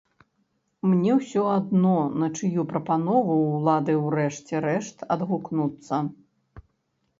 Мне 0.91 1.11
ўсё 1.19 1.43
адно, 1.57 1.91
на 2.21 2.27
чыю 2.39 2.65
прапанову 2.73 3.37
ўлады 3.57 3.93
ўрэшце 4.07 4.65
рэшт 4.69 4.97
адгукнуцца! 5.17 6.03